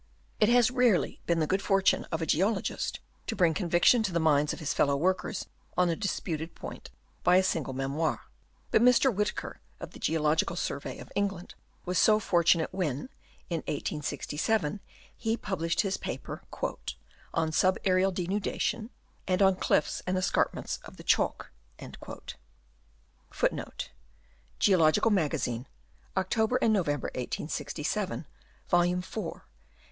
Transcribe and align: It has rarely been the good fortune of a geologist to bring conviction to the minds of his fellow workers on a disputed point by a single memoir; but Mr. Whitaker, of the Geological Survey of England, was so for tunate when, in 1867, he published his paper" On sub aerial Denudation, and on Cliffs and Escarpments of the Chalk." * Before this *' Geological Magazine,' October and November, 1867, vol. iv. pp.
It 0.39 0.49
has 0.49 0.71
rarely 0.71 1.21
been 1.27 1.37
the 1.37 1.45
good 1.45 1.61
fortune 1.61 2.05
of 2.05 2.23
a 2.23 2.25
geologist 2.25 2.99
to 3.27 3.35
bring 3.35 3.53
conviction 3.53 4.01
to 4.01 4.11
the 4.11 4.19
minds 4.19 4.51
of 4.51 4.57
his 4.57 4.73
fellow 4.73 4.95
workers 4.95 5.45
on 5.77 5.89
a 5.91 5.95
disputed 5.95 6.55
point 6.55 6.89
by 7.23 7.35
a 7.35 7.43
single 7.43 7.73
memoir; 7.73 8.21
but 8.71 8.81
Mr. 8.81 9.13
Whitaker, 9.13 9.61
of 9.79 9.91
the 9.91 9.99
Geological 9.99 10.55
Survey 10.55 10.97
of 10.97 11.11
England, 11.15 11.53
was 11.85 11.99
so 11.99 12.19
for 12.19 12.43
tunate 12.43 12.69
when, 12.71 13.09
in 13.51 13.57
1867, 13.67 14.79
he 15.15 15.37
published 15.37 15.81
his 15.81 15.97
paper" 15.97 16.41
On 17.35 17.51
sub 17.51 17.77
aerial 17.85 18.11
Denudation, 18.11 18.89
and 19.27 19.39
on 19.43 19.55
Cliffs 19.55 20.01
and 20.07 20.17
Escarpments 20.17 20.79
of 20.83 20.97
the 20.97 21.03
Chalk." 21.03 21.51
* 21.65 21.77
Before 21.77 23.49
this 23.53 23.79
*' 24.05 24.31
Geological 24.59 25.11
Magazine,' 25.11 25.67
October 26.17 26.57
and 26.59 26.73
November, 26.73 27.09
1867, 27.13 28.25
vol. 28.67 28.81
iv. 28.81 28.97
pp. 29.05 29.41